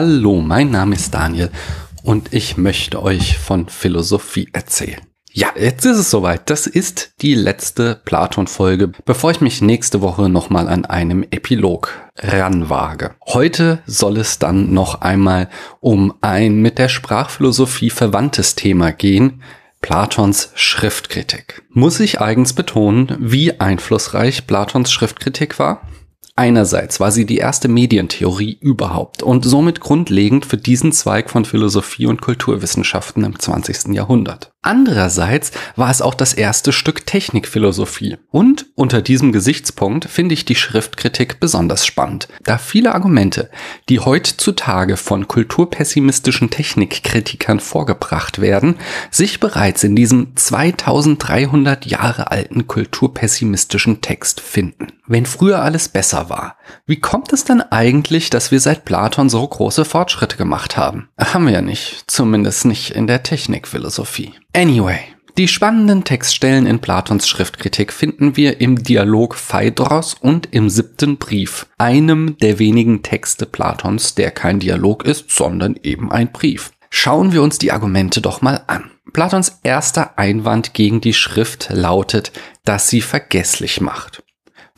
Hallo, 0.00 0.40
mein 0.40 0.70
Name 0.70 0.94
ist 0.94 1.12
Daniel 1.12 1.50
und 2.04 2.32
ich 2.32 2.56
möchte 2.56 3.02
euch 3.02 3.36
von 3.36 3.68
Philosophie 3.68 4.48
erzählen. 4.52 5.00
Ja, 5.32 5.48
jetzt 5.58 5.84
ist 5.86 5.98
es 5.98 6.08
soweit. 6.08 6.48
Das 6.50 6.68
ist 6.68 7.14
die 7.20 7.34
letzte 7.34 8.00
Platon-Folge, 8.04 8.92
bevor 9.04 9.32
ich 9.32 9.40
mich 9.40 9.60
nächste 9.60 10.00
Woche 10.00 10.28
nochmal 10.28 10.68
an 10.68 10.84
einem 10.84 11.24
Epilog 11.24 11.90
ranwage. 12.16 13.16
Heute 13.26 13.80
soll 13.86 14.18
es 14.18 14.38
dann 14.38 14.72
noch 14.72 15.00
einmal 15.00 15.48
um 15.80 16.14
ein 16.20 16.62
mit 16.62 16.78
der 16.78 16.88
Sprachphilosophie 16.88 17.90
verwandtes 17.90 18.54
Thema 18.54 18.92
gehen, 18.92 19.42
Platons 19.80 20.52
Schriftkritik. 20.54 21.64
Muss 21.70 21.98
ich 21.98 22.20
eigens 22.20 22.52
betonen, 22.52 23.16
wie 23.18 23.58
einflussreich 23.58 24.46
Platons 24.46 24.92
Schriftkritik 24.92 25.58
war? 25.58 25.82
Einerseits 26.38 27.00
war 27.00 27.10
sie 27.10 27.26
die 27.26 27.38
erste 27.38 27.66
Medientheorie 27.66 28.58
überhaupt 28.60 29.24
und 29.24 29.44
somit 29.44 29.80
grundlegend 29.80 30.46
für 30.46 30.56
diesen 30.56 30.92
Zweig 30.92 31.30
von 31.30 31.44
Philosophie 31.44 32.06
und 32.06 32.20
Kulturwissenschaften 32.20 33.24
im 33.24 33.36
20. 33.36 33.92
Jahrhundert. 33.92 34.52
Andererseits 34.60 35.52
war 35.76 35.88
es 35.88 36.02
auch 36.02 36.14
das 36.14 36.34
erste 36.34 36.72
Stück 36.72 37.06
Technikphilosophie. 37.06 38.16
Und 38.30 38.66
unter 38.74 39.02
diesem 39.02 39.30
Gesichtspunkt 39.30 40.06
finde 40.06 40.34
ich 40.34 40.44
die 40.44 40.56
Schriftkritik 40.56 41.38
besonders 41.38 41.86
spannend, 41.86 42.26
da 42.42 42.58
viele 42.58 42.92
Argumente, 42.92 43.50
die 43.88 44.00
heutzutage 44.00 44.96
von 44.96 45.28
kulturpessimistischen 45.28 46.50
Technikkritikern 46.50 47.60
vorgebracht 47.60 48.40
werden, 48.40 48.76
sich 49.12 49.38
bereits 49.38 49.84
in 49.84 49.94
diesem 49.94 50.34
2300 50.34 51.86
Jahre 51.86 52.32
alten 52.32 52.66
kulturpessimistischen 52.66 54.00
Text 54.00 54.40
finden. 54.40 54.88
Wenn 55.06 55.24
früher 55.24 55.62
alles 55.62 55.88
besser 55.88 56.28
war, 56.28 56.57
wie 56.86 57.00
kommt 57.00 57.32
es 57.32 57.44
dann 57.44 57.60
eigentlich, 57.60 58.30
dass 58.30 58.50
wir 58.50 58.60
seit 58.60 58.84
Platon 58.84 59.28
so 59.28 59.46
große 59.46 59.84
Fortschritte 59.84 60.36
gemacht 60.36 60.76
haben? 60.76 61.08
Haben 61.18 61.46
wir 61.46 61.52
ja 61.52 61.62
nicht, 61.62 62.04
zumindest 62.06 62.64
nicht 62.64 62.90
in 62.90 63.06
der 63.06 63.22
Technikphilosophie. 63.22 64.32
Anyway, 64.54 64.98
die 65.38 65.46
spannenden 65.46 66.02
Textstellen 66.02 66.66
in 66.66 66.80
Platons 66.80 67.28
Schriftkritik 67.28 67.92
finden 67.92 68.36
wir 68.36 68.60
im 68.60 68.82
Dialog 68.82 69.36
Phaedros 69.36 70.14
und 70.14 70.48
im 70.52 70.68
siebten 70.68 71.16
Brief, 71.16 71.66
einem 71.78 72.36
der 72.38 72.58
wenigen 72.58 73.04
Texte 73.04 73.46
Platons, 73.46 74.16
der 74.16 74.32
kein 74.32 74.58
Dialog 74.58 75.04
ist, 75.04 75.30
sondern 75.30 75.78
eben 75.84 76.10
ein 76.10 76.32
Brief. 76.32 76.72
Schauen 76.90 77.32
wir 77.32 77.42
uns 77.42 77.58
die 77.58 77.70
Argumente 77.70 78.20
doch 78.20 78.42
mal 78.42 78.62
an. 78.66 78.90
Platons 79.12 79.60
erster 79.62 80.18
Einwand 80.18 80.74
gegen 80.74 81.00
die 81.00 81.14
Schrift 81.14 81.68
lautet, 81.70 82.32
dass 82.64 82.88
sie 82.88 83.00
vergesslich 83.00 83.80
macht. 83.80 84.24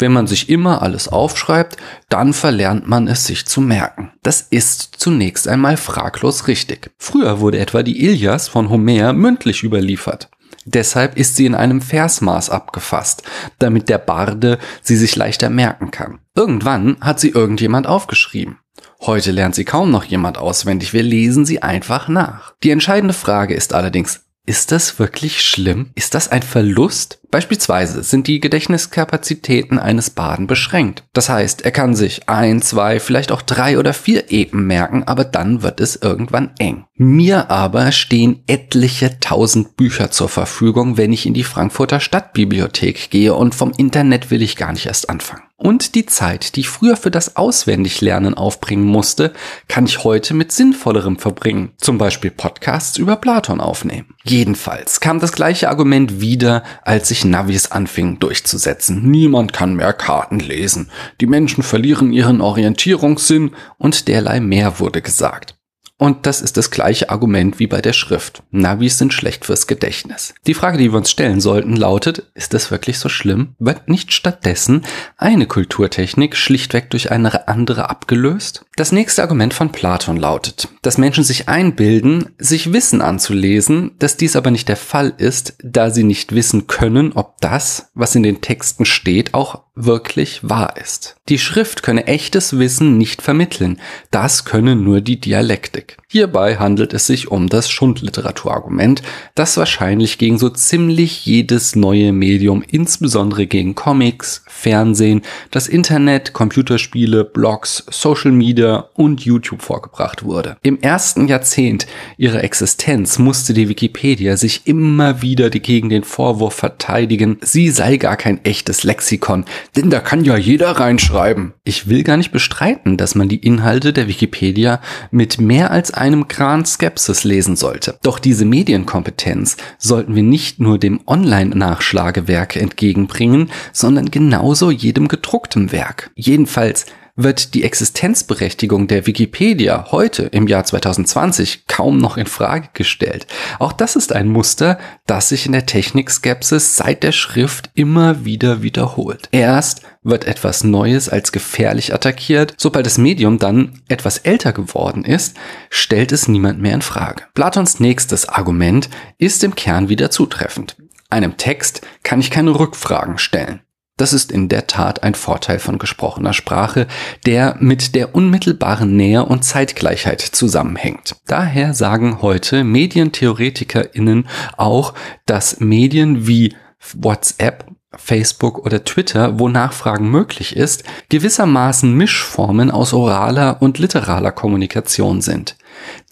Wenn 0.00 0.12
man 0.12 0.26
sich 0.26 0.48
immer 0.48 0.80
alles 0.80 1.08
aufschreibt, 1.08 1.76
dann 2.08 2.32
verlernt 2.32 2.88
man 2.88 3.06
es 3.06 3.26
sich 3.26 3.44
zu 3.46 3.60
merken. 3.60 4.12
Das 4.22 4.40
ist 4.40 4.94
zunächst 4.96 5.46
einmal 5.46 5.76
fraglos 5.76 6.48
richtig. 6.48 6.90
Früher 6.96 7.40
wurde 7.40 7.58
etwa 7.58 7.82
die 7.82 8.02
Ilias 8.02 8.48
von 8.48 8.70
Homer 8.70 9.12
mündlich 9.12 9.62
überliefert. 9.62 10.30
Deshalb 10.64 11.18
ist 11.18 11.36
sie 11.36 11.46
in 11.46 11.54
einem 11.54 11.82
Versmaß 11.82 12.48
abgefasst, 12.48 13.22
damit 13.58 13.90
der 13.90 13.98
Barde 13.98 14.58
sie 14.82 14.96
sich 14.96 15.16
leichter 15.16 15.50
merken 15.50 15.90
kann. 15.90 16.20
Irgendwann 16.34 16.96
hat 17.00 17.20
sie 17.20 17.30
irgendjemand 17.30 17.86
aufgeschrieben. 17.86 18.58
Heute 19.00 19.32
lernt 19.32 19.54
sie 19.54 19.64
kaum 19.64 19.90
noch 19.90 20.04
jemand 20.04 20.38
auswendig, 20.38 20.92
wir 20.92 21.02
lesen 21.02 21.44
sie 21.44 21.62
einfach 21.62 22.08
nach. 22.08 22.54
Die 22.62 22.70
entscheidende 22.70 23.14
Frage 23.14 23.54
ist 23.54 23.74
allerdings, 23.74 24.22
ist 24.46 24.72
das 24.72 24.98
wirklich 24.98 25.42
schlimm? 25.42 25.90
Ist 25.94 26.14
das 26.14 26.28
ein 26.28 26.42
Verlust? 26.42 27.20
Beispielsweise 27.30 28.02
sind 28.02 28.26
die 28.26 28.40
Gedächtniskapazitäten 28.40 29.78
eines 29.78 30.10
Baden 30.10 30.46
beschränkt. 30.46 31.04
Das 31.12 31.28
heißt, 31.28 31.62
er 31.62 31.70
kann 31.70 31.94
sich 31.94 32.28
ein, 32.28 32.60
zwei, 32.60 32.98
vielleicht 32.98 33.30
auch 33.30 33.42
drei 33.42 33.78
oder 33.78 33.92
vier 33.92 34.32
Epen 34.32 34.66
merken, 34.66 35.04
aber 35.04 35.24
dann 35.24 35.62
wird 35.62 35.80
es 35.80 35.96
irgendwann 35.96 36.52
eng. 36.58 36.86
Mir 37.02 37.50
aber 37.50 37.92
stehen 37.92 38.42
etliche 38.46 39.18
tausend 39.20 39.74
Bücher 39.74 40.10
zur 40.10 40.28
Verfügung, 40.28 40.98
wenn 40.98 41.14
ich 41.14 41.24
in 41.24 41.32
die 41.32 41.44
Frankfurter 41.44 41.98
Stadtbibliothek 41.98 43.08
gehe 43.08 43.32
und 43.32 43.54
vom 43.54 43.72
Internet 43.74 44.30
will 44.30 44.42
ich 44.42 44.54
gar 44.54 44.70
nicht 44.74 44.84
erst 44.84 45.08
anfangen. 45.08 45.44
Und 45.56 45.94
die 45.94 46.04
Zeit, 46.04 46.56
die 46.56 46.60
ich 46.60 46.68
früher 46.68 46.98
für 46.98 47.10
das 47.10 47.36
Auswendiglernen 47.36 48.34
aufbringen 48.34 48.84
musste, 48.84 49.32
kann 49.66 49.86
ich 49.86 50.04
heute 50.04 50.34
mit 50.34 50.52
Sinnvollerem 50.52 51.18
verbringen. 51.18 51.72
Zum 51.78 51.96
Beispiel 51.96 52.30
Podcasts 52.30 52.98
über 52.98 53.16
Platon 53.16 53.62
aufnehmen. 53.62 54.14
Jedenfalls 54.22 55.00
kam 55.00 55.20
das 55.20 55.32
gleiche 55.32 55.70
Argument 55.70 56.20
wieder, 56.20 56.64
als 56.82 57.10
ich 57.10 57.20
sich 57.20 57.24
Navis 57.24 57.70
anfingen 57.70 58.18
durchzusetzen. 58.18 59.10
Niemand 59.10 59.54
kann 59.54 59.74
mehr 59.74 59.94
Karten 59.94 60.38
lesen. 60.38 60.90
Die 61.22 61.26
Menschen 61.26 61.62
verlieren 61.62 62.12
ihren 62.12 62.42
Orientierungssinn 62.42 63.52
und 63.78 64.06
derlei 64.06 64.40
mehr 64.40 64.80
wurde 64.80 65.00
gesagt. 65.00 65.54
Und 66.00 66.24
das 66.24 66.40
ist 66.40 66.56
das 66.56 66.70
gleiche 66.70 67.10
Argument 67.10 67.58
wie 67.58 67.66
bei 67.66 67.82
der 67.82 67.92
Schrift. 67.92 68.42
Navis 68.50 68.96
sind 68.96 69.12
schlecht 69.12 69.44
fürs 69.44 69.66
Gedächtnis. 69.66 70.32
Die 70.46 70.54
Frage, 70.54 70.78
die 70.78 70.90
wir 70.90 70.96
uns 70.96 71.10
stellen 71.10 71.42
sollten, 71.42 71.76
lautet, 71.76 72.22
ist 72.32 72.54
das 72.54 72.70
wirklich 72.70 72.98
so 72.98 73.10
schlimm? 73.10 73.54
Wird 73.58 73.86
nicht 73.86 74.14
stattdessen 74.14 74.86
eine 75.18 75.44
Kulturtechnik 75.46 76.38
schlichtweg 76.38 76.88
durch 76.88 77.10
eine 77.10 77.48
andere 77.48 77.90
abgelöst? 77.90 78.64
Das 78.80 78.92
nächste 78.92 79.20
Argument 79.20 79.52
von 79.52 79.72
Platon 79.72 80.16
lautet, 80.16 80.68
dass 80.80 80.96
Menschen 80.96 81.22
sich 81.22 81.50
einbilden, 81.50 82.30
sich 82.38 82.72
Wissen 82.72 83.02
anzulesen, 83.02 83.90
dass 83.98 84.16
dies 84.16 84.36
aber 84.36 84.50
nicht 84.50 84.70
der 84.70 84.78
Fall 84.78 85.12
ist, 85.18 85.52
da 85.62 85.90
sie 85.90 86.02
nicht 86.02 86.34
wissen 86.34 86.66
können, 86.66 87.12
ob 87.12 87.38
das, 87.42 87.90
was 87.92 88.14
in 88.14 88.22
den 88.22 88.40
Texten 88.40 88.86
steht, 88.86 89.34
auch 89.34 89.64
wirklich 89.74 90.48
wahr 90.48 90.78
ist. 90.78 91.16
Die 91.28 91.38
Schrift 91.38 91.82
könne 91.82 92.06
echtes 92.06 92.58
Wissen 92.58 92.96
nicht 92.96 93.20
vermitteln, 93.22 93.78
das 94.10 94.46
könne 94.46 94.76
nur 94.76 95.00
die 95.02 95.20
Dialektik. 95.20 95.98
Hierbei 96.08 96.56
handelt 96.56 96.92
es 96.92 97.06
sich 97.06 97.30
um 97.30 97.48
das 97.48 97.70
Schundliteraturargument, 97.70 99.02
das 99.34 99.56
wahrscheinlich 99.56 100.18
gegen 100.18 100.38
so 100.38 100.48
ziemlich 100.48 101.24
jedes 101.24 101.76
neue 101.76 102.12
Medium, 102.12 102.64
insbesondere 102.68 103.46
gegen 103.46 103.74
Comics, 103.74 104.42
Fernsehen, 104.48 105.22
das 105.50 105.68
Internet, 105.68 106.32
Computerspiele, 106.32 107.24
Blogs, 107.24 107.84
Social 107.90 108.32
Media 108.32 108.69
und 108.94 109.24
YouTube 109.24 109.62
vorgebracht 109.62 110.24
wurde. 110.24 110.56
Im 110.62 110.80
ersten 110.80 111.28
Jahrzehnt 111.28 111.86
ihrer 112.16 112.42
Existenz 112.44 113.18
musste 113.18 113.54
die 113.54 113.68
Wikipedia 113.68 114.36
sich 114.36 114.62
immer 114.66 115.22
wieder 115.22 115.50
gegen 115.50 115.88
den 115.88 116.04
Vorwurf 116.04 116.54
verteidigen, 116.54 117.38
sie 117.42 117.70
sei 117.70 117.96
gar 117.96 118.16
kein 118.16 118.44
echtes 118.44 118.84
Lexikon, 118.84 119.44
denn 119.76 119.90
da 119.90 120.00
kann 120.00 120.24
ja 120.24 120.36
jeder 120.36 120.72
reinschreiben. 120.72 121.52
Ich 121.64 121.88
will 121.88 122.02
gar 122.02 122.16
nicht 122.16 122.32
bestreiten, 122.32 122.96
dass 122.96 123.14
man 123.14 123.28
die 123.28 123.38
Inhalte 123.38 123.92
der 123.92 124.08
Wikipedia 124.08 124.80
mit 125.10 125.40
mehr 125.40 125.70
als 125.70 125.92
einem 125.92 126.28
Kran 126.28 126.64
Skepsis 126.64 127.24
lesen 127.24 127.56
sollte. 127.56 127.98
Doch 128.02 128.18
diese 128.18 128.44
Medienkompetenz 128.44 129.56
sollten 129.78 130.14
wir 130.14 130.22
nicht 130.22 130.60
nur 130.60 130.78
dem 130.78 131.00
Online-Nachschlagewerk 131.06 132.56
entgegenbringen, 132.56 133.50
sondern 133.72 134.10
genauso 134.10 134.70
jedem 134.70 135.08
gedrucktem 135.08 135.72
Werk. 135.72 136.10
Jedenfalls 136.14 136.86
wird 137.16 137.54
die 137.54 137.64
Existenzberechtigung 137.64 138.86
der 138.86 139.06
Wikipedia 139.06 139.86
heute 139.90 140.24
im 140.24 140.46
Jahr 140.46 140.64
2020 140.64 141.66
kaum 141.66 141.98
noch 141.98 142.16
in 142.16 142.26
Frage 142.26 142.68
gestellt. 142.72 143.26
Auch 143.58 143.72
das 143.72 143.96
ist 143.96 144.12
ein 144.12 144.28
Muster, 144.28 144.78
das 145.06 145.28
sich 145.28 145.46
in 145.46 145.52
der 145.52 145.66
Technikskepsis 145.66 146.76
seit 146.76 147.02
der 147.02 147.12
Schrift 147.12 147.70
immer 147.74 148.24
wieder 148.24 148.62
wiederholt. 148.62 149.28
Erst 149.32 149.82
wird 150.02 150.24
etwas 150.24 150.64
Neues 150.64 151.08
als 151.08 151.32
gefährlich 151.32 151.92
attackiert, 151.92 152.54
sobald 152.56 152.86
das 152.86 152.98
Medium 152.98 153.38
dann 153.38 153.80
etwas 153.88 154.18
älter 154.18 154.52
geworden 154.52 155.04
ist, 155.04 155.36
stellt 155.68 156.12
es 156.12 156.28
niemand 156.28 156.60
mehr 156.60 156.74
in 156.74 156.82
Frage. 156.82 157.24
Platons 157.34 157.80
nächstes 157.80 158.28
Argument 158.28 158.88
ist 159.18 159.44
im 159.44 159.54
Kern 159.54 159.88
wieder 159.88 160.10
zutreffend. 160.10 160.76
Einem 161.10 161.36
Text 161.36 161.82
kann 162.02 162.20
ich 162.20 162.30
keine 162.30 162.58
Rückfragen 162.58 163.18
stellen. 163.18 163.60
Das 164.00 164.14
ist 164.14 164.32
in 164.32 164.48
der 164.48 164.66
Tat 164.66 165.02
ein 165.02 165.14
Vorteil 165.14 165.58
von 165.58 165.78
gesprochener 165.78 166.32
Sprache, 166.32 166.86
der 167.26 167.56
mit 167.60 167.94
der 167.94 168.14
unmittelbaren 168.14 168.96
Nähe 168.96 169.26
und 169.26 169.44
Zeitgleichheit 169.44 170.22
zusammenhängt. 170.22 171.16
Daher 171.26 171.74
sagen 171.74 172.22
heute 172.22 172.64
Medientheoretikerinnen 172.64 174.26
auch, 174.56 174.94
dass 175.26 175.60
Medien 175.60 176.26
wie 176.26 176.56
WhatsApp 176.96 177.69
Facebook 177.96 178.64
oder 178.64 178.84
Twitter, 178.84 179.38
wo 179.38 179.48
Nachfragen 179.48 180.10
möglich 180.10 180.56
ist, 180.56 180.84
gewissermaßen 181.08 181.92
Mischformen 181.92 182.70
aus 182.70 182.92
oraler 182.92 183.60
und 183.60 183.78
literaler 183.78 184.30
Kommunikation 184.30 185.20
sind. 185.20 185.56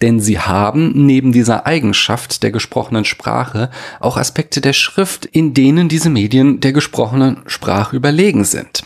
Denn 0.02 0.18
sie 0.18 0.40
haben 0.40 1.06
neben 1.06 1.30
dieser 1.30 1.66
Eigenschaft 1.66 2.42
der 2.42 2.50
gesprochenen 2.50 3.04
Sprache 3.04 3.70
auch 4.00 4.16
Aspekte 4.16 4.60
der 4.60 4.72
Schrift, 4.72 5.24
in 5.24 5.54
denen 5.54 5.88
diese 5.88 6.10
Medien 6.10 6.60
der 6.60 6.72
gesprochenen 6.72 7.42
Sprache 7.46 7.94
überlegen 7.94 8.44
sind. 8.44 8.84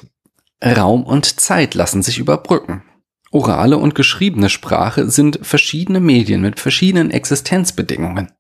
Raum 0.63 1.05
und 1.05 1.41
Zeit 1.41 1.75
lassen 1.75 2.03
sich 2.03 2.19
überbrücken. 2.19 2.83
Orale 3.31 3.79
und 3.79 3.95
geschriebene 3.95 4.51
Sprache 4.51 5.09
sind 5.09 5.39
verschiedene 5.43 6.01
Medien 6.01 6.43
mit 6.43 6.61
verschiedenen 6.61 7.11
Existenzbedingungen, 7.11 8.31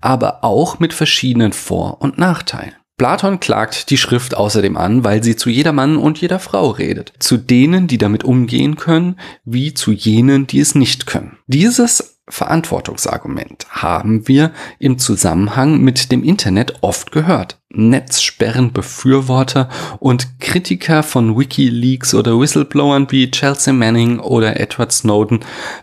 aber 0.00 0.42
auch 0.42 0.80
mit 0.80 0.92
verschiedenen 0.92 1.52
Vor- 1.52 2.02
und 2.02 2.18
Nachteilen. 2.18 2.74
Platon 3.02 3.40
klagt 3.40 3.90
die 3.90 3.96
Schrift 3.96 4.36
außerdem 4.36 4.76
an, 4.76 5.02
weil 5.02 5.24
sie 5.24 5.34
zu 5.34 5.50
jeder 5.50 5.72
Mann 5.72 5.96
und 5.96 6.20
jeder 6.20 6.38
Frau 6.38 6.70
redet. 6.70 7.12
Zu 7.18 7.36
denen, 7.36 7.88
die 7.88 7.98
damit 7.98 8.22
umgehen 8.22 8.76
können, 8.76 9.16
wie 9.44 9.74
zu 9.74 9.90
jenen, 9.90 10.46
die 10.46 10.60
es 10.60 10.76
nicht 10.76 11.04
können. 11.04 11.36
Dieses 11.48 12.20
Verantwortungsargument 12.28 13.66
haben 13.70 14.28
wir 14.28 14.52
im 14.78 15.00
Zusammenhang 15.00 15.80
mit 15.80 16.12
dem 16.12 16.22
Internet 16.22 16.74
oft 16.82 17.10
gehört. 17.10 17.58
Netzsperrenbefürworter 17.70 19.68
und 19.98 20.38
Kritiker 20.38 21.02
von 21.02 21.36
Wikileaks 21.36 22.14
oder 22.14 22.38
Whistleblowern 22.38 23.10
wie 23.10 23.32
Chelsea 23.32 23.72
Manning 23.72 24.20
oder 24.20 24.60
Edward 24.60 24.92
Snowden 24.92 25.40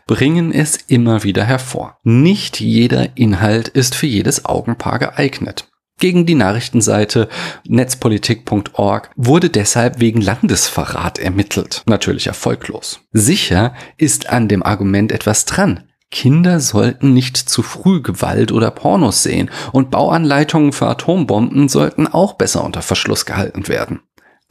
bringen 0.07 0.53
es 0.53 0.77
immer 0.87 1.25
wieder 1.25 1.43
hervor. 1.43 1.97
Nicht 2.03 2.61
jeder 2.61 3.17
Inhalt 3.17 3.67
ist 3.67 3.93
für 3.93 4.07
jedes 4.07 4.45
Augenpaar 4.45 4.99
geeignet. 4.99 5.68
Gegen 5.99 6.25
die 6.25 6.35
Nachrichtenseite 6.35 7.27
netzpolitik.org 7.67 9.11
wurde 9.17 9.49
deshalb 9.49 9.99
wegen 9.99 10.21
Landesverrat 10.21 11.19
ermittelt. 11.19 11.83
Natürlich 11.85 12.27
erfolglos. 12.27 13.01
Sicher 13.11 13.73
ist 13.97 14.29
an 14.29 14.47
dem 14.47 14.63
Argument 14.63 15.11
etwas 15.11 15.43
dran. 15.43 15.83
Kinder 16.11 16.59
sollten 16.59 17.13
nicht 17.13 17.37
zu 17.37 17.61
früh 17.61 18.01
Gewalt 18.01 18.51
oder 18.51 18.71
Pornos 18.71 19.21
sehen 19.21 19.51
und 19.71 19.91
Bauanleitungen 19.91 20.71
für 20.71 20.87
Atombomben 20.87 21.69
sollten 21.69 22.07
auch 22.07 22.33
besser 22.33 22.63
unter 22.63 22.81
Verschluss 22.81 23.25
gehalten 23.25 23.67
werden. 23.67 23.99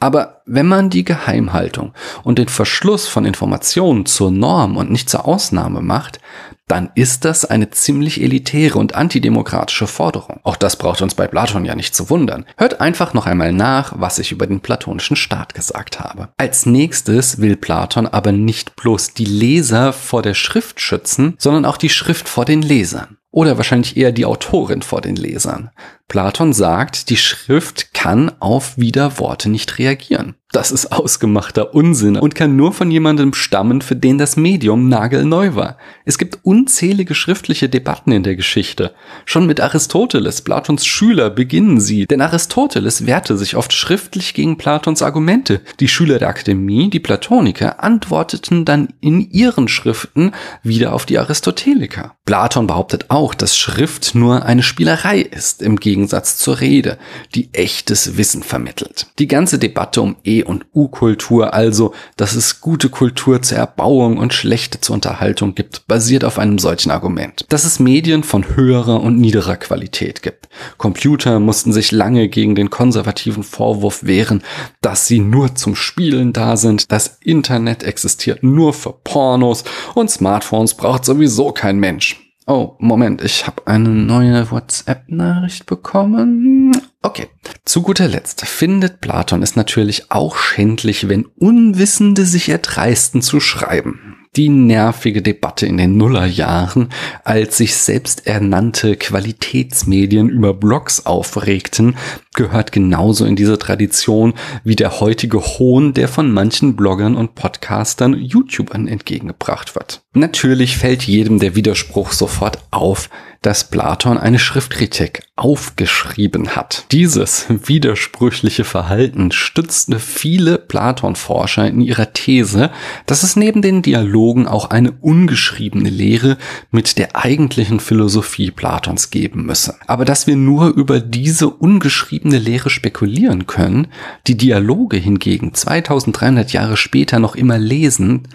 Aber 0.01 0.43
wenn 0.47 0.67
man 0.67 0.91
die 0.91 1.05
Geheimhaltung 1.05 1.93
und 2.23 2.39
den 2.39 2.49
Verschluss 2.49 3.09
von 3.09 3.25
Informationen 3.25 4.07
zur 4.07 4.31
Norm 4.31 4.77
und 4.77 4.91
nicht 4.91 5.11
zur 5.11 5.27
Ausnahme 5.27 5.81
macht, 5.81 6.21
dann 6.69 6.91
ist 6.95 7.25
das 7.25 7.45
eine 7.45 7.71
ziemlich 7.71 8.23
elitäre 8.23 8.79
und 8.79 8.95
antidemokratische 8.95 9.87
Forderung. 9.87 10.41
Auch 10.45 10.57
das 10.57 10.77
braucht 10.77 11.03
uns 11.03 11.15
bei 11.15 11.27
Platon 11.27 11.65
ja 11.65 11.75
nicht 11.75 11.95
zu 11.95 12.11
wundern. 12.11 12.45
Hört 12.57 12.81
einfach 12.81 13.15
noch 13.15 13.27
einmal 13.27 13.53
nach, 13.53 13.95
was 13.97 14.19
ich 14.19 14.33
über 14.33 14.47
den 14.47 14.61
platonischen 14.61 15.17
Staat 15.17 15.55
gesagt 15.55 15.99
habe. 15.99 16.29
Als 16.37 16.67
nächstes 16.67 17.41
will 17.41 17.57
Platon 17.57 18.07
aber 18.07 18.33
nicht 18.33 18.77
bloß 18.77 19.15
die 19.15 19.25
Leser 19.25 19.93
vor 19.93 20.23
der 20.23 20.35
Schrift 20.35 20.81
schützen, 20.81 21.35
sondern 21.39 21.65
auch 21.65 21.79
die 21.79 21.89
Schrift 21.89 22.29
vor 22.29 22.45
den 22.45 22.63
Lesern. 22.63 23.17
Oder 23.31 23.57
wahrscheinlich 23.57 23.97
eher 23.97 24.13
die 24.13 24.27
Autorin 24.27 24.83
vor 24.83 25.01
den 25.01 25.17
Lesern. 25.17 25.71
Platon 26.09 26.55
sagt, 26.55 27.11
die 27.11 27.19
Schrift 27.19 27.93
kann 27.93 28.33
auf 28.41 28.79
Widerworte 28.79 29.51
nicht 29.51 29.79
reagieren. 29.79 30.37
Das 30.51 30.73
ist 30.73 30.93
ausgemachter 30.93 31.75
Unsinn 31.75 32.17
und 32.17 32.35
kann 32.35 32.57
nur 32.57 32.73
von 32.73 32.91
jemandem 32.91 33.35
stammen, 33.35 33.83
für 33.83 33.97
den 33.97 34.17
das 34.17 34.39
Medium 34.39 34.89
nagelneu 34.89 35.55
war. 35.55 35.77
Es 36.07 36.17
gibt 36.17 36.39
unzählige 36.43 37.15
schriftliche 37.15 37.69
Debatten 37.69 38.13
in 38.13 38.23
der 38.23 38.35
Geschichte. 38.35 38.95
Schon 39.27 39.47
mit 39.47 39.61
Aristoteles, 39.61 40.41
Platons 40.41 40.87
Schüler, 40.87 41.29
beginnen 41.29 41.81
sie, 41.81 42.07
denn 42.07 42.23
Aristoteles 42.23 43.05
wehrte 43.05 43.37
sich 43.37 43.57
oft 43.57 43.75
schriftlich 43.75 44.33
gegen 44.33 44.57
Platons 44.57 45.03
Argumente. 45.03 45.61
Die 45.81 45.89
Schüler 45.89 46.19
der 46.19 46.31
Akademie, 46.31 46.89
die 46.89 47.01
Platoniker, 47.01 47.85
antworteten 47.85 48.65
dann 48.65 48.95
in 49.03 49.21
ihren 49.21 49.69
Schriften 49.69 50.33
wieder 50.63 50.95
auf 50.95 51.05
die 51.05 51.19
Aristoteliker. 51.19 52.17
Platon 52.25 52.67
behauptet 52.67 53.11
auch, 53.11 53.35
dass 53.35 53.59
Schrift 53.59 54.15
nur 54.15 54.47
eine 54.47 54.63
Spielerei 54.63 55.21
ist, 55.21 55.61
im 55.61 55.79
Gegensatz 55.99 56.37
zur 56.37 56.61
Rede, 56.61 56.97
die 57.35 57.53
echtes 57.53 58.17
Wissen 58.17 58.45
vermittelt. 58.45 59.09
Die 59.19 59.27
ganze 59.27 59.59
Debatte 59.59 60.01
um 60.01 60.15
E 60.23 60.45
und 60.45 60.67
U-Kultur, 60.73 61.55
also 61.55 61.93
dass 62.17 62.37
es 62.37 62.61
gute 62.61 62.89
Kultur 62.89 63.43
zur 63.43 63.59
Erbauung 63.59 64.17
und 64.17 64.33
schlechte 64.33 64.81
zur 64.81 64.95
Unterhaltung 64.95 65.57
gibt, 65.57 65.89
basiert 65.89 66.23
auf 66.23 66.39
einem 66.39 66.61
solchen 66.61 66.93
Argument. 66.93 67.45
Dass 67.49 67.65
es 67.65 67.81
Medien 67.81 68.23
von 68.23 68.55
höherer 68.55 69.01
und 69.01 69.19
niederer 69.19 69.57
Qualität 69.57 70.23
gibt. 70.23 70.49
Computer 70.77 71.41
mussten 71.41 71.73
sich 71.73 71.91
lange 71.91 72.29
gegen 72.29 72.55
den 72.55 72.71
konservativen 72.71 73.43
Vorwurf 73.43 74.05
wehren, 74.05 74.45
dass 74.81 75.09
sie 75.09 75.19
nur 75.19 75.57
zum 75.57 75.75
Spielen 75.75 76.33
da 76.33 76.57
sind, 76.57 76.93
das 76.93 77.19
Internet 77.25 77.83
existiert 77.83 78.45
nur 78.45 78.73
für 78.73 78.93
Pornos 78.93 79.65
und 79.97 80.13
Smartphones 80.13 80.75
braucht 80.75 81.05
sowieso 81.05 81.51
kein 81.51 81.81
Mensch. 81.81 82.28
Oh, 82.51 82.77
Moment, 82.79 83.21
ich 83.21 83.47
habe 83.47 83.67
eine 83.67 83.91
neue 83.91 84.51
WhatsApp-Nachricht 84.51 85.67
bekommen. 85.67 86.75
Okay. 87.03 87.27
Zu 87.67 87.83
guter 87.83 88.09
Letzt 88.09 88.47
findet 88.47 89.03
Platon 89.03 89.43
es 89.43 89.55
natürlich 89.55 90.11
auch 90.11 90.39
schändlich, 90.39 91.11
wenn 91.11 91.27
Unwissende 91.27 92.25
sich 92.25 92.49
erdreisten 92.49 93.21
zu 93.21 93.41
schreiben 93.41 94.18
die 94.37 94.49
nervige 94.49 95.23
Debatte 95.23 95.67
in 95.67 95.77
den 95.77 95.97
Nullerjahren, 95.97 96.91
als 97.25 97.57
sich 97.57 97.77
selbst 97.77 98.27
ernannte 98.27 98.97
Qualitätsmedien 98.97 100.29
über 100.29 100.55
Blogs 100.55 101.07
aufregten, 101.07 101.97
gehört 102.35 102.71
genauso 102.71 103.25
in 103.25 103.37
diese 103.37 103.59
Tradition 103.59 104.35
wie 104.65 104.77
der 104.77 105.01
heutige 105.01 105.41
Hohn, 105.41 105.95
der 105.95 106.09
von 106.09 106.31
manchen 106.31 106.77
Bloggern 106.77 107.17
und 107.17 107.35
Podcastern 107.35 108.15
YouTubern 108.15 108.87
entgegengebracht 108.87 109.75
wird. 109.75 110.03
Natürlich 110.15 110.77
fällt 110.77 111.03
jedem 111.03 111.39
der 111.39 111.57
Widerspruch 111.57 112.13
sofort 112.13 112.59
auf, 112.71 113.11
dass 113.43 113.71
Platon 113.71 114.19
eine 114.19 114.39
Schriftkritik 114.39 115.23
aufgeschrieben 115.37 116.57
hat. 116.57 116.87
Dieses 116.91 117.47
widersprüchliche 117.49 118.65
Verhalten 118.65 119.31
stützte 119.31 120.01
viele 120.01 120.59
Platon-Forscher 120.59 121.67
in 121.69 121.81
ihrer 121.81 122.13
These, 122.13 122.71
dass 123.07 123.23
es 123.23 123.37
neben 123.37 123.63
den 123.63 123.83
Dialogen 123.83 124.49
auch 124.49 124.71
eine 124.71 124.93
ungeschriebene 124.93 125.91
Lehre 125.91 126.37
mit 126.71 126.99
der 126.99 127.17
eigentlichen 127.17 127.79
Philosophie 127.79 128.51
Platons 128.51 129.11
geben 129.11 129.47
müsse. 129.47 129.77
Aber 129.87 130.05
dass 130.05 130.27
wir 130.27 130.37
nur 130.37 130.69
über 130.69 130.99
diese 130.99 131.49
ungeschriebene 131.49 132.39
Lehre 132.39 132.71
spekulieren 132.71 133.47
können, 133.47 133.89
die 134.27 134.37
Dialoge 134.37 134.97
hingegen 134.97 135.55
2300 135.55 136.53
Jahre 136.53 136.77
später 136.77 137.21
noch 137.21 137.37
immer 137.37 137.59
lesen, 137.59 138.27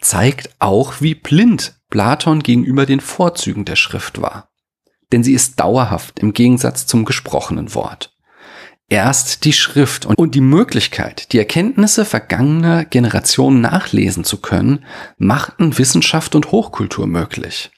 zeigt 0.00 0.50
auch, 0.58 1.00
wie 1.00 1.14
blind 1.14 1.74
Platon 1.94 2.42
gegenüber 2.42 2.86
den 2.86 2.98
Vorzügen 2.98 3.64
der 3.64 3.76
Schrift 3.76 4.20
war. 4.20 4.48
Denn 5.12 5.22
sie 5.22 5.32
ist 5.32 5.60
dauerhaft 5.60 6.18
im 6.18 6.32
Gegensatz 6.32 6.86
zum 6.88 7.04
gesprochenen 7.04 7.72
Wort. 7.76 8.16
Erst 8.88 9.44
die 9.44 9.52
Schrift 9.52 10.04
und 10.04 10.34
die 10.34 10.40
Möglichkeit, 10.40 11.32
die 11.32 11.38
Erkenntnisse 11.38 12.04
vergangener 12.04 12.84
Generationen 12.84 13.60
nachlesen 13.60 14.24
zu 14.24 14.38
können, 14.38 14.84
machten 15.18 15.78
Wissenschaft 15.78 16.34
und 16.34 16.50
Hochkultur 16.50 17.06
möglich. 17.06 17.70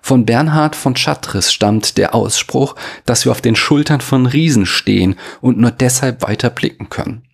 Von 0.00 0.24
Bernhard 0.26 0.76
von 0.76 0.94
Chartres 0.94 1.52
stammt 1.52 1.98
der 1.98 2.14
Ausspruch, 2.14 2.76
dass 3.04 3.24
wir 3.24 3.32
auf 3.32 3.40
den 3.40 3.56
Schultern 3.56 4.00
von 4.00 4.26
Riesen 4.26 4.64
stehen 4.66 5.16
und 5.40 5.58
nur 5.58 5.72
deshalb 5.72 6.22
weiter 6.22 6.50
blicken 6.50 6.88
können. 6.88 7.25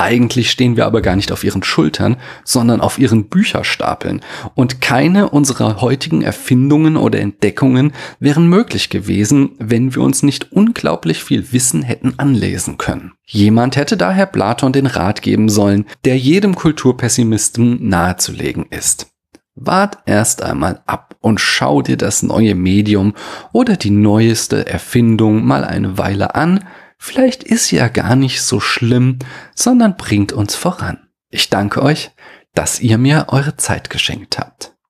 Eigentlich 0.00 0.52
stehen 0.52 0.76
wir 0.76 0.86
aber 0.86 1.02
gar 1.02 1.16
nicht 1.16 1.32
auf 1.32 1.42
ihren 1.42 1.64
Schultern, 1.64 2.16
sondern 2.44 2.80
auf 2.80 3.00
ihren 3.00 3.28
Bücherstapeln. 3.28 4.20
Und 4.54 4.80
keine 4.80 5.28
unserer 5.30 5.80
heutigen 5.80 6.22
Erfindungen 6.22 6.96
oder 6.96 7.18
Entdeckungen 7.18 7.92
wären 8.20 8.48
möglich 8.48 8.90
gewesen, 8.90 9.56
wenn 9.58 9.96
wir 9.96 10.02
uns 10.02 10.22
nicht 10.22 10.52
unglaublich 10.52 11.24
viel 11.24 11.52
Wissen 11.52 11.82
hätten 11.82 12.14
anlesen 12.16 12.78
können. 12.78 13.12
Jemand 13.26 13.74
hätte 13.74 13.96
daher 13.96 14.26
Platon 14.26 14.72
den 14.72 14.86
Rat 14.86 15.20
geben 15.20 15.48
sollen, 15.48 15.84
der 16.04 16.16
jedem 16.16 16.54
Kulturpessimisten 16.54 17.88
nahezulegen 17.88 18.66
ist. 18.70 19.08
Wart 19.56 19.98
erst 20.06 20.42
einmal 20.44 20.80
ab 20.86 21.16
und 21.20 21.40
schau 21.40 21.82
dir 21.82 21.96
das 21.96 22.22
neue 22.22 22.54
Medium 22.54 23.14
oder 23.52 23.76
die 23.76 23.90
neueste 23.90 24.68
Erfindung 24.68 25.44
mal 25.44 25.64
eine 25.64 25.98
Weile 25.98 26.36
an, 26.36 26.64
Vielleicht 26.98 27.44
ist 27.44 27.66
sie 27.66 27.76
ja 27.76 27.88
gar 27.88 28.16
nicht 28.16 28.42
so 28.42 28.60
schlimm, 28.60 29.18
sondern 29.54 29.96
bringt 29.96 30.32
uns 30.32 30.54
voran. 30.56 31.08
Ich 31.30 31.48
danke 31.48 31.82
euch, 31.82 32.10
dass 32.54 32.80
ihr 32.80 32.98
mir 32.98 33.26
eure 33.28 33.56
Zeit 33.56 33.90
geschenkt 33.90 34.38
habt. 34.38 34.76